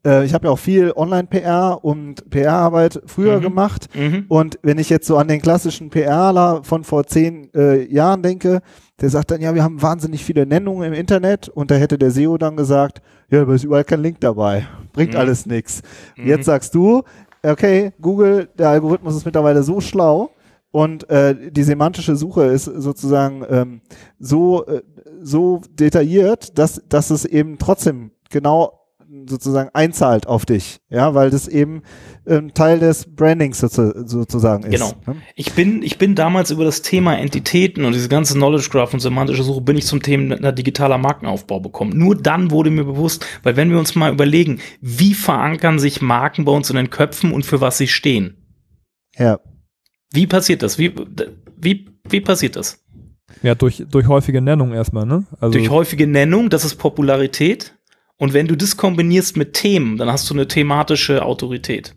[0.05, 3.43] äh, ich habe ja auch viel Online-PR und PR-Arbeit früher mhm.
[3.43, 3.87] gemacht.
[3.95, 4.25] Mhm.
[4.27, 8.61] Und wenn ich jetzt so an den klassischen PRler von vor zehn äh, Jahren denke,
[9.01, 11.49] der sagt dann, ja, wir haben wahnsinnig viele Nennungen im Internet.
[11.49, 14.67] Und da hätte der SEO dann gesagt, ja, aber ist überall kein Link dabei.
[14.93, 15.21] Bringt mhm.
[15.21, 15.83] alles nichts.
[16.17, 17.05] Jetzt sagst du,
[17.45, 20.33] okay, Google, der Algorithmus ist mittlerweile so schlau,
[20.73, 23.81] und äh, die semantische Suche ist sozusagen ähm,
[24.19, 24.83] so, äh,
[25.21, 28.81] so detailliert, dass, dass es eben trotzdem genau
[29.27, 31.83] sozusagen einzahlt auf dich, ja, weil das eben
[32.27, 34.71] ähm, Teil des Brandings sozusagen ist.
[34.71, 34.93] Genau.
[35.07, 35.17] Ne?
[35.35, 39.01] Ich bin, ich bin damals über das Thema Entitäten und diese ganze Knowledge Graph und
[39.01, 41.99] semantische Suche bin ich zum Thema digitaler Markenaufbau bekommen.
[41.99, 46.45] Nur dann wurde mir bewusst, weil wenn wir uns mal überlegen, wie verankern sich Marken
[46.45, 48.37] bei uns in den Köpfen und für was sie stehen.
[49.17, 49.41] Ja.
[50.13, 50.79] Wie passiert das?
[50.79, 50.93] Wie,
[51.57, 52.85] wie, wie passiert das?
[53.43, 55.25] Ja, durch, durch häufige Nennung erstmal, ne?
[55.41, 57.75] Also durch häufige Nennung, das ist Popularität.
[58.17, 61.95] Und wenn du das kombinierst mit Themen, dann hast du eine thematische Autorität.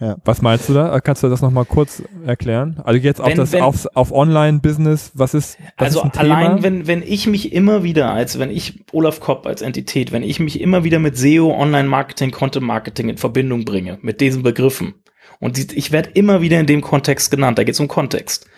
[0.00, 0.16] Ja.
[0.24, 1.00] Was meinst du da?
[1.00, 2.80] Kannst du das nochmal kurz erklären?
[2.84, 6.62] Also jetzt auf wenn, das wenn, aufs, auf Online-Business, was ist was Also ist allein,
[6.62, 10.38] wenn, wenn ich mich immer wieder, als wenn ich Olaf Kopp als Entität, wenn ich
[10.38, 14.96] mich immer wieder mit SEO, Online-Marketing, Content-Marketing in Verbindung bringe, mit diesen Begriffen,
[15.40, 18.48] und die, ich werde immer wieder in dem Kontext genannt, da geht es um Kontext.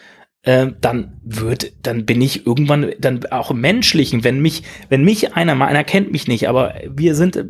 [0.42, 5.34] Äh, dann wird, dann bin ich irgendwann dann auch im Menschlichen, wenn mich, wenn mich
[5.34, 7.44] einer, mal einer kennt mich nicht, aber wir sind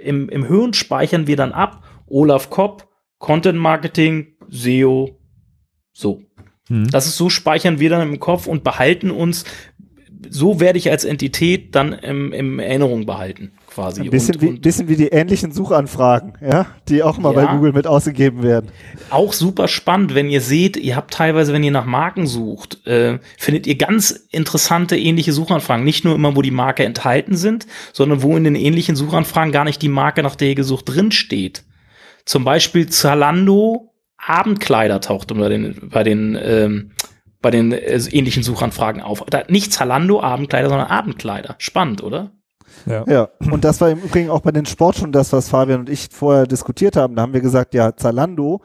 [0.00, 5.18] im, im Hirn speichern wir dann ab, Olaf Kopp, Content Marketing, SEO,
[5.92, 6.22] so.
[6.68, 6.90] Hm.
[6.90, 9.44] Das ist so, speichern wir dann im Kopf und behalten uns,
[10.28, 14.02] so werde ich als Entität dann im, im Erinnerung behalten quasi.
[14.02, 17.44] Ein bisschen, und, wie, und bisschen wie die ähnlichen Suchanfragen, ja, die auch mal ja,
[17.44, 18.70] bei Google mit ausgegeben werden.
[19.10, 23.18] Auch super spannend, wenn ihr seht, ihr habt teilweise, wenn ihr nach Marken sucht, äh,
[23.38, 25.84] findet ihr ganz interessante ähnliche Suchanfragen.
[25.84, 29.64] Nicht nur immer, wo die Marke enthalten sind, sondern wo in den ähnlichen Suchanfragen gar
[29.64, 31.64] nicht die Marke, nach der ihr gesucht, drin steht.
[32.24, 36.92] Zum Beispiel Zalando Abendkleider taucht bei den, bei den, ähm,
[37.40, 39.24] bei den äh, ähnlichen Suchanfragen auf.
[39.28, 41.56] Da, nicht Zalando Abendkleider, sondern Abendkleider.
[41.58, 42.30] Spannend, oder?
[42.86, 43.04] Ja.
[43.06, 46.08] ja, und das war im Übrigen auch bei den Sportschuhen das, was Fabian und ich
[46.10, 47.14] vorher diskutiert haben.
[47.14, 48.60] Da haben wir gesagt, ja, Zalando,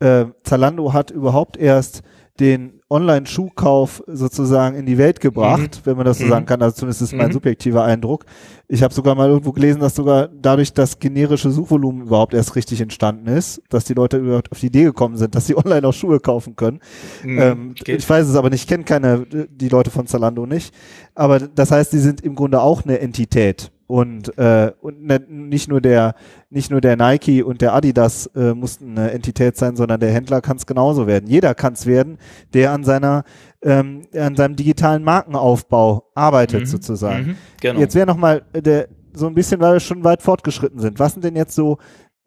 [0.00, 2.02] äh, Zalando hat überhaupt erst
[2.42, 5.86] den Online-Schuhkauf sozusagen in die Welt gebracht, mhm.
[5.86, 6.30] wenn man das so mhm.
[6.30, 6.60] sagen kann.
[6.60, 7.34] Also zumindest ist mein mhm.
[7.34, 8.26] subjektiver Eindruck.
[8.66, 12.80] Ich habe sogar mal irgendwo gelesen, dass sogar dadurch das generische Suchvolumen überhaupt erst richtig
[12.80, 15.94] entstanden ist, dass die Leute überhaupt auf die Idee gekommen sind, dass sie online auch
[15.94, 16.80] Schuhe kaufen können.
[17.22, 17.38] Mhm.
[17.38, 20.74] Ähm, ich weiß es aber nicht, ich kenne keine, die Leute von Zalando nicht.
[21.14, 23.70] Aber das heißt, die sind im Grunde auch eine Entität.
[23.92, 26.14] Und, äh, und ne, nicht nur der,
[26.48, 30.40] nicht nur der Nike und der Adidas äh, mussten eine Entität sein, sondern der Händler
[30.40, 31.28] kann es genauso werden.
[31.28, 32.16] Jeder kann es werden,
[32.54, 33.24] der an seiner,
[33.60, 36.66] ähm, an seinem digitalen Markenaufbau arbeitet mhm.
[36.66, 37.26] sozusagen.
[37.26, 37.36] Mhm.
[37.60, 37.80] Genau.
[37.80, 40.98] Jetzt wäre noch mal der, so ein bisschen, weil wir schon weit fortgeschritten sind.
[40.98, 41.76] Was sind denn jetzt so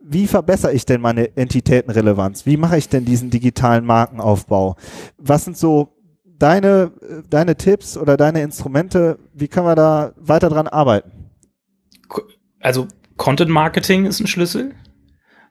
[0.08, 2.46] wie verbessere ich denn meine Entitätenrelevanz?
[2.46, 4.76] Wie mache ich denn diesen digitalen Markenaufbau?
[5.18, 5.96] Was sind so
[6.38, 6.92] deine,
[7.32, 9.18] deine Tipps oder deine Instrumente?
[9.34, 11.25] Wie können wir da weiter dran arbeiten?
[12.66, 14.74] Also Content Marketing ist ein Schlüssel,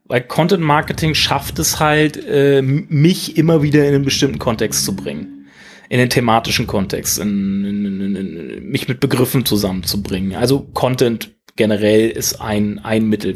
[0.05, 4.97] weil Content Marketing schafft es halt, äh, mich immer wieder in einen bestimmten Kontext zu
[4.97, 5.47] bringen.
[5.89, 10.35] In den thematischen Kontext, in, in, in, mich mit Begriffen zusammenzubringen.
[10.35, 13.35] Also Content generell ist ein, ein Mittel.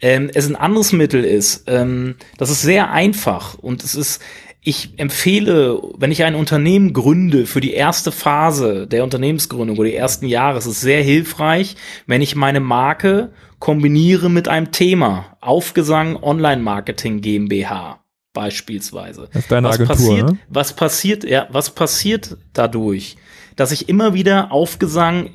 [0.00, 4.22] Ähm, es ein anderes Mittel ist, ähm, das ist sehr einfach und es ist,
[4.64, 9.96] ich empfehle, wenn ich ein Unternehmen gründe, für die erste Phase der Unternehmensgründung oder die
[9.96, 11.74] ersten Jahre, es ist sehr hilfreich,
[12.06, 15.36] wenn ich meine Marke kombiniere mit einem Thema.
[15.40, 18.00] Aufgesang Online-Marketing GmbH
[18.32, 19.28] beispielsweise.
[19.32, 20.38] Das ist deine was Agentur, passiert, ne?
[20.48, 23.16] was passiert, ja, was passiert dadurch?
[23.56, 25.30] Dass ich immer wieder Aufgesang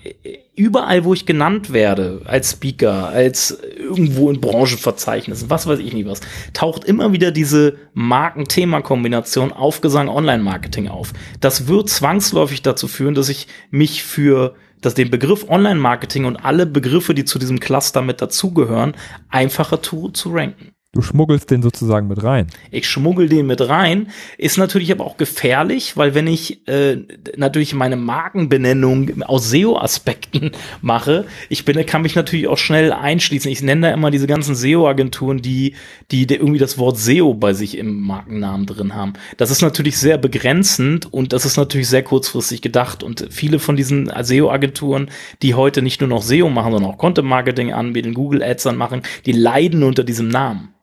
[0.55, 6.07] überall, wo ich genannt werde, als Speaker, als irgendwo in Branchenverzeichnissen, was weiß ich nicht
[6.07, 6.21] was,
[6.53, 11.13] taucht immer wieder diese Marken-Thema-Kombination Aufgesang Online-Marketing auf.
[11.39, 16.67] Das wird zwangsläufig dazu führen, dass ich mich für dass den Begriff Online-Marketing und alle
[16.67, 18.93] Begriffe, die zu diesem Cluster mit dazugehören,
[19.29, 20.76] einfacher zu, zu ranken.
[20.97, 22.47] Du schmuggelst den sozusagen mit rein.
[22.71, 24.07] Ich schmuggel den mit rein.
[24.39, 26.97] Ist natürlich aber auch gefährlich, weil wenn ich äh,
[27.35, 33.51] natürlich meine Markenbenennung aus SEO-Aspekten mache, ich bin, kann mich natürlich auch schnell einschließen.
[33.51, 35.75] Ich nenne da immer diese ganzen SEO-Agenturen, die,
[36.09, 39.13] die, irgendwie das Wort SEO bei sich im Markennamen drin haben.
[39.37, 43.03] Das ist natürlich sehr begrenzend und das ist natürlich sehr kurzfristig gedacht.
[43.03, 45.11] Und viele von diesen SEO-Agenturen,
[45.43, 49.03] die heute nicht nur noch SEO machen, sondern auch Content-Marketing anbieten, Google Ads dann machen,
[49.27, 50.73] die leiden unter diesem Namen.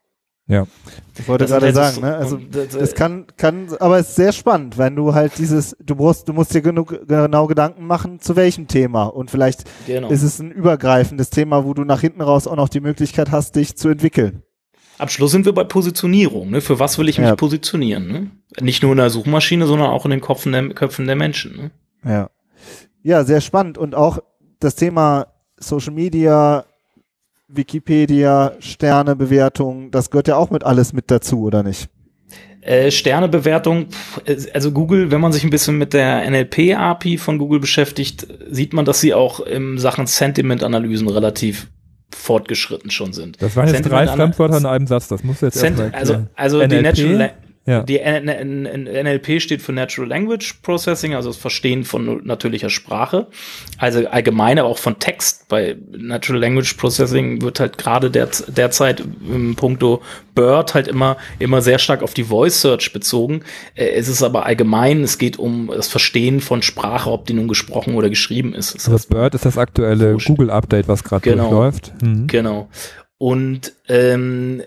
[0.47, 0.67] Ja.
[1.19, 2.17] Ich wollte gerade sagen, ne?
[2.17, 2.39] Also
[2.79, 6.35] es kann, kann, aber es ist sehr spannend, wenn du halt dieses, du musst, du
[6.35, 9.05] musst dir genug genau Gedanken machen, zu welchem Thema.
[9.05, 10.11] Und vielleicht genau.
[10.11, 13.57] ist es ein übergreifendes Thema, wo du nach hinten raus auch noch die Möglichkeit hast,
[13.57, 14.43] dich zu entwickeln.
[14.99, 16.51] Am Schluss sind wir bei Positionierung.
[16.51, 16.61] Ne?
[16.61, 17.37] Für was will ich mich ja.
[17.37, 18.07] positionieren?
[18.07, 18.31] Ne?
[18.61, 21.57] Nicht nur in der Suchmaschine, sondern auch in den Köpfen der, Köpfen der Menschen.
[21.57, 21.71] Ne?
[22.05, 22.31] Ja.
[23.03, 23.77] Ja, sehr spannend.
[23.77, 24.19] Und auch
[24.61, 25.27] das Thema
[25.57, 26.65] Social Media,
[27.49, 31.89] Wikipedia, Sternebewertung, das gehört ja auch mit alles mit dazu, oder nicht?
[32.63, 33.89] Äh, Sternebewertung,
[34.55, 38.87] also Google, wenn man sich ein bisschen mit der NLP-API von Google beschäftigt, sieht man,
[38.87, 41.69] dass sie auch in Sachen Sentiment-Analysen relativ
[42.11, 43.43] fortgeschritten schon sind.
[43.43, 46.71] Das waren jetzt drei Fremdwörter in einem Satz, das muss jetzt Sent Also, also NLP,
[46.71, 47.33] die Natural,
[47.67, 47.83] ja.
[47.83, 53.29] Die NLP steht für Natural Language Processing, also das Verstehen von natürlicher Sprache.
[53.79, 55.49] Also allgemein, aber auch von Text.
[55.49, 60.03] Bei Natural Language Processing wird halt gerade der, derzeit im Punkto
[60.35, 63.41] Bird halt immer, immer sehr stark auf die Voice Search bezogen.
[63.75, 67.49] Äh, es ist aber allgemein, es geht um das Verstehen von Sprache, ob die nun
[67.49, 68.75] gesprochen oder geschrieben ist.
[68.75, 71.95] Das, das Bird ist das aktuelle Google Update, was gerade genau, durchläuft.
[72.03, 72.27] Mhm.
[72.27, 72.69] Genau.
[73.17, 74.63] Und ähm,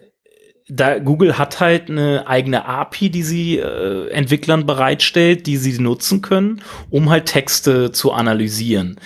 [0.69, 6.21] da Google hat halt eine eigene API, die sie äh, Entwicklern bereitstellt, die sie nutzen
[6.21, 8.99] können, um halt Texte zu analysieren.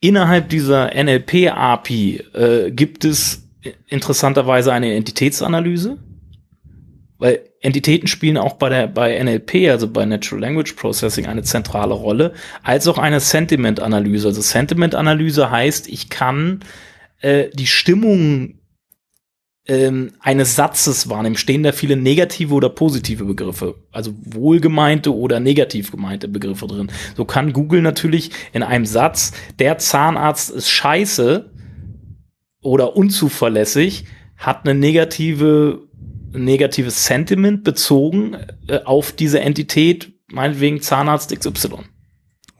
[0.00, 3.48] Innerhalb dieser NLP-API äh, gibt es
[3.86, 5.96] interessanterweise eine Entitätsanalyse,
[7.18, 11.94] weil Entitäten spielen auch bei der bei NLP, also bei Natural Language Processing, eine zentrale
[11.94, 14.28] Rolle, als auch eine Sentiment-Analyse.
[14.28, 16.60] Also Sentiment-Analyse heißt, ich kann
[17.20, 18.58] äh, die Stimmung
[19.68, 25.90] ähm, eines Satzes wahrnehmen, stehen da viele negative oder positive Begriffe, also wohlgemeinte oder negativ
[25.90, 26.90] gemeinte Begriffe drin.
[27.16, 31.50] So kann Google natürlich in einem Satz, der Zahnarzt ist scheiße
[32.62, 34.04] oder unzuverlässig,
[34.36, 35.82] hat eine negative,
[36.32, 38.36] negatives Sentiment bezogen
[38.68, 41.84] äh, auf diese Entität, meinetwegen Zahnarzt XY.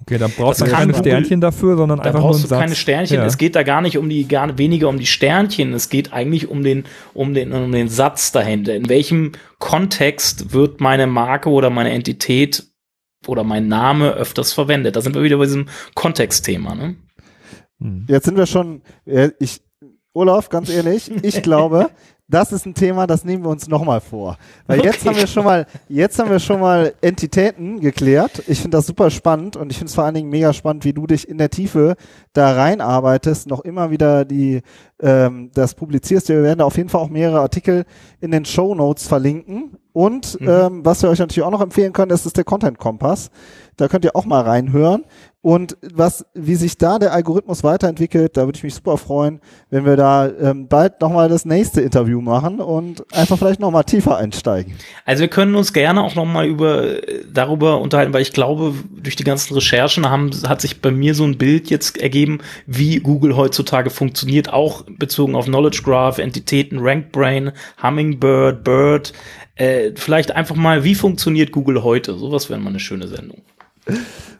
[0.08, 2.60] Okay, dann brauchst du keine Sternchen dafür, sondern einfach nur einen Satz.
[2.60, 3.16] keine Sternchen.
[3.16, 3.26] Ja.
[3.26, 5.72] Es geht da gar nicht um die, gar weniger um die Sternchen.
[5.72, 8.76] Es geht eigentlich um den, um den, um den Satz dahinter.
[8.76, 12.68] In welchem Kontext wird meine Marke oder meine Entität
[13.26, 14.94] oder mein Name öfters verwendet?
[14.94, 15.66] Da sind wir wieder bei diesem
[15.96, 16.94] Kontextthema, ne?
[17.80, 18.06] hm.
[18.08, 19.60] jetzt sind wir schon, äh, ich,
[20.12, 21.90] Olaf, ganz ehrlich, ich glaube,
[22.28, 24.36] das ist ein Thema, das nehmen wir uns nochmal vor.
[24.66, 24.88] Weil okay.
[24.88, 28.42] jetzt haben wir schon mal, jetzt haben wir schon mal Entitäten geklärt.
[28.48, 30.92] Ich finde das super spannend und ich finde es vor allen Dingen mega spannend, wie
[30.92, 31.94] du dich in der Tiefe
[32.32, 34.62] da reinarbeitest, noch immer wieder die,
[35.00, 36.28] ähm, das publizierst.
[36.28, 37.84] Wir werden da auf jeden Fall auch mehrere Artikel
[38.20, 39.76] in den Show Notes verlinken.
[39.92, 40.48] Und mhm.
[40.48, 43.30] ähm, was wir euch natürlich auch noch empfehlen können, das ist der Content Kompass.
[43.76, 45.04] Da könnt ihr auch mal reinhören.
[45.40, 49.84] Und was, wie sich da der Algorithmus weiterentwickelt, da würde ich mich super freuen, wenn
[49.84, 54.74] wir da ähm, bald nochmal das nächste Interview machen und einfach vielleicht nochmal tiefer einsteigen.
[55.04, 56.96] Also wir können uns gerne auch nochmal über
[57.32, 61.24] darüber unterhalten, weil ich glaube, durch die ganzen Recherchen haben, hat sich bei mir so
[61.24, 67.12] ein Bild jetzt ergeben, wie Google heutzutage funktioniert, auch bezogen auf Knowledge Graph, Entitäten, Rank
[67.12, 67.52] Brain,
[67.82, 69.12] Hummingbird, Bird.
[69.54, 72.18] Äh, vielleicht einfach mal, wie funktioniert Google heute?
[72.18, 73.42] Sowas wäre mal eine schöne Sendung.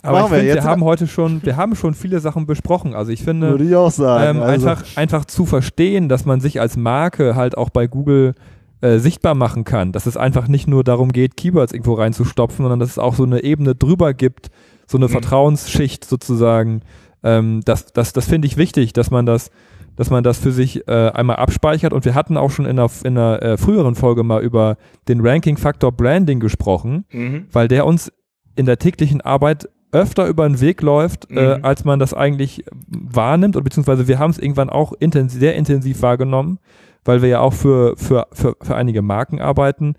[0.03, 2.95] Aber ich finde, wir, wir haben heute schon, wir haben schon viele Sachen besprochen.
[2.95, 4.69] Also ich finde, Würde ich auch sagen, ähm, also.
[4.69, 8.35] einfach, einfach zu verstehen, dass man sich als Marke halt auch bei Google
[8.81, 12.79] äh, sichtbar machen kann, dass es einfach nicht nur darum geht, Keywords irgendwo reinzustopfen, sondern
[12.79, 14.49] dass es auch so eine Ebene drüber gibt,
[14.87, 15.13] so eine mhm.
[15.13, 16.83] Vertrauensschicht sozusagen.
[17.23, 19.51] Ähm, das das, das finde ich wichtig, dass man das
[19.97, 21.93] dass man das für sich äh, einmal abspeichert.
[21.93, 24.77] Und wir hatten auch schon in einer, in einer äh, früheren Folge mal über
[25.09, 27.47] den Ranking-Faktor Branding gesprochen, mhm.
[27.51, 28.13] weil der uns
[28.57, 31.39] in der täglichen Arbeit öfter über den Weg läuft, äh, mhm.
[31.39, 35.55] äh, als man das eigentlich wahrnimmt, und beziehungsweise wir haben es irgendwann auch intensiv, sehr
[35.55, 36.59] intensiv wahrgenommen,
[37.05, 39.95] weil wir ja auch für, für, für, für einige Marken arbeiten,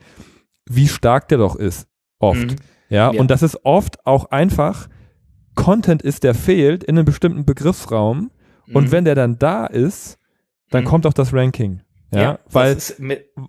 [0.69, 1.87] wie stark der doch ist.
[2.19, 2.51] Oft.
[2.51, 2.55] Mhm.
[2.89, 4.87] Ja, ja, und das ist oft auch einfach
[5.55, 8.31] Content ist, der fehlt in einem bestimmten Begriffsraum.
[8.65, 8.75] Mhm.
[8.75, 10.17] Und wenn der dann da ist,
[10.69, 10.87] dann mhm.
[10.87, 11.81] kommt auch das Ranking.
[12.13, 12.77] Ja, ja weil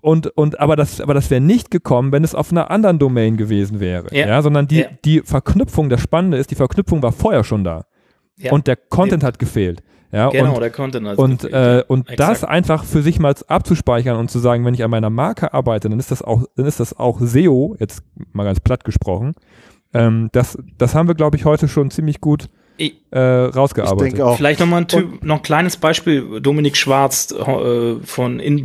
[0.01, 3.37] und und aber das aber das wäre nicht gekommen, wenn es auf einer anderen Domain
[3.37, 4.89] gewesen wäre, ja, ja sondern die ja.
[5.05, 7.85] die Verknüpfung, das Spannende ist, die Verknüpfung war vorher schon da
[8.37, 8.51] ja.
[8.51, 12.11] und der Content hat gefehlt, ja genau und, der Content hat und gefehlt, äh, und
[12.11, 12.19] Exakt.
[12.19, 15.89] das einfach für sich mal abzuspeichern und zu sagen, wenn ich an meiner Marke arbeite,
[15.89, 19.35] dann ist das auch dann ist das auch SEO jetzt mal ganz platt gesprochen,
[19.95, 22.49] ähm, das das haben wir glaube ich heute schon ziemlich gut
[23.11, 24.19] äh, rausgearbeitet.
[24.19, 26.41] Ich Vielleicht nochmal ein, typ, noch ein kleines Beispiel.
[26.41, 28.63] Dominik Schwarz äh, von In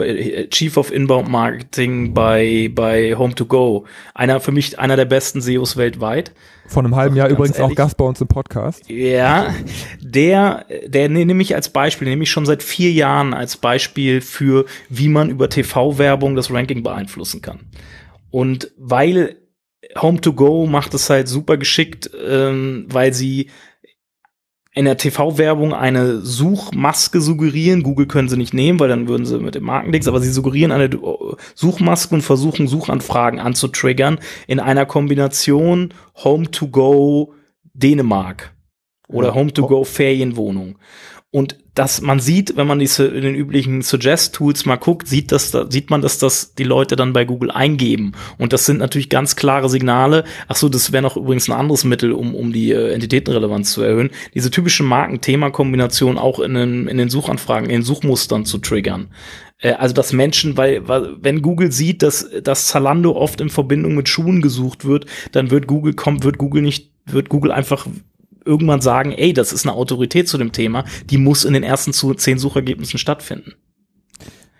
[0.49, 3.84] Chief of Inbound Marketing bei, bei Home2Go.
[4.13, 6.32] Einer, für mich einer der besten SEOs weltweit.
[6.67, 7.73] Von einem halben Jahr übrigens ehrlich.
[7.73, 8.89] auch Gast bei uns im Podcast.
[8.89, 9.54] Ja,
[10.02, 14.65] der, der nehme ich als Beispiel, nehme ich schon seit vier Jahren als Beispiel für,
[14.89, 17.60] wie man über TV-Werbung das Ranking beeinflussen kann.
[18.32, 19.38] Und weil
[19.95, 23.49] Home2Go macht es halt super geschickt, ähm, weil sie
[24.76, 27.84] in der TV-Werbung eine Suchmaske suggerieren.
[27.84, 30.72] Google können sie nicht nehmen, weil dann würden sie mit dem Markenlinks, aber sie suggerieren
[30.72, 30.90] eine
[31.54, 37.34] Suchmaske und versuchen Suchanfragen anzutriggern in einer Kombination Home to Go
[37.74, 38.54] Dänemark
[39.08, 39.36] oder.
[39.36, 40.78] Home to Go Ferienwohnung.
[41.34, 45.50] Und dass man sieht, wenn man diese in den üblichen Suggest-Tools mal guckt, sieht, dass
[45.50, 48.12] da, sieht man, dass das die Leute dann bei Google eingeben.
[48.38, 50.26] Und das sind natürlich ganz klare Signale.
[50.48, 53.82] Ach so, das wäre noch übrigens ein anderes Mittel, um, um die äh, Entitätenrelevanz zu
[53.82, 54.12] erhöhen.
[54.36, 59.08] Diese typische Marken-Thema-Kombination auch in den, in den Suchanfragen, in den Suchmustern zu triggern.
[59.58, 63.96] Äh, also, dass Menschen, weil, weil, wenn Google sieht, dass, dass Zalando oft in Verbindung
[63.96, 67.88] mit Schuhen gesucht wird, dann wird Google, kommt, wird Google nicht, wird Google einfach
[68.46, 71.94] irgendwann sagen, ey, das ist eine Autorität zu dem Thema, die muss in den ersten
[71.94, 73.54] zehn Suchergebnissen stattfinden.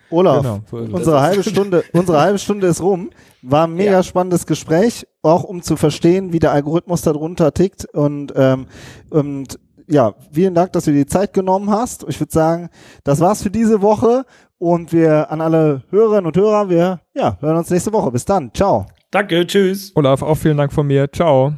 [0.10, 3.10] Olaf, genau, unsere halbe Stunde, unsere halbe Stunde ist rum.
[3.42, 4.04] War ein mega ja.
[4.04, 8.68] spannendes Gespräch, auch um zu verstehen, wie der Algorithmus darunter tickt und ähm,
[9.10, 12.06] und ja, vielen Dank, dass du dir die Zeit genommen hast.
[12.08, 12.70] Ich würde sagen,
[13.04, 14.26] das war's für diese Woche
[14.58, 18.12] und wir an alle Hörerinnen und Hörer, wir ja, hören uns nächste Woche.
[18.12, 18.54] Bis dann.
[18.54, 18.86] Ciao.
[19.12, 19.92] Danke, tschüss.
[19.96, 21.12] Olaf, auch vielen Dank von mir.
[21.12, 21.54] Ciao.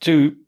[0.00, 0.39] Tschüss.